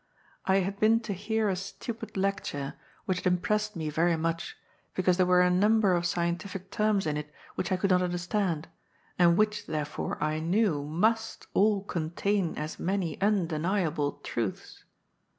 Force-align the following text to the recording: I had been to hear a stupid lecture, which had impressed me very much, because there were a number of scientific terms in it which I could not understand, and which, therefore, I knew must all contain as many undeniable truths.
I 0.47 0.61
had 0.61 0.79
been 0.79 0.99
to 1.01 1.13
hear 1.13 1.47
a 1.47 1.55
stupid 1.55 2.17
lecture, 2.17 2.73
which 3.05 3.19
had 3.21 3.27
impressed 3.31 3.75
me 3.75 3.91
very 3.91 4.15
much, 4.15 4.57
because 4.95 5.17
there 5.17 5.27
were 5.27 5.43
a 5.43 5.51
number 5.51 5.93
of 5.93 6.07
scientific 6.07 6.71
terms 6.71 7.05
in 7.05 7.17
it 7.17 7.31
which 7.53 7.71
I 7.71 7.77
could 7.77 7.91
not 7.91 8.01
understand, 8.01 8.67
and 9.19 9.37
which, 9.37 9.67
therefore, 9.67 10.17
I 10.19 10.39
knew 10.39 10.81
must 10.83 11.45
all 11.53 11.83
contain 11.83 12.57
as 12.57 12.79
many 12.79 13.21
undeniable 13.21 14.13
truths. 14.23 14.85